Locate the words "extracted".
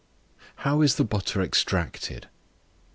1.43-2.27